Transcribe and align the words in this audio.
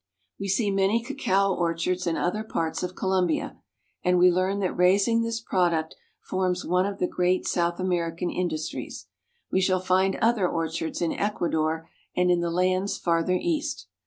We 0.39 0.47
see 0.47 0.71
many 0.71 1.03
cacao 1.03 1.53
orchards 1.53 2.07
in 2.07 2.17
other 2.17 2.43
parts 2.43 2.81
of 2.81 2.95
Colombia, 2.95 3.59
and 4.03 4.17
we 4.17 4.31
learn 4.31 4.57
that 4.61 4.73
raising 4.75 5.21
this 5.21 5.39
product 5.39 5.95
forms 6.23 6.65
one 6.65 6.87
of 6.87 6.97
the 6.97 7.05
great 7.05 7.45
South 7.47 7.79
American 7.79 8.31
industries. 8.31 9.05
We 9.51 9.61
shall 9.61 9.79
find 9.79 10.15
other 10.15 10.49
orchards 10.49 11.03
in 11.03 11.13
Ecuador 11.13 11.87
and 12.15 12.31
in 12.31 12.39
the 12.39 12.49
lands 12.49 12.97
farther 12.97 13.37
east. 13.39 13.85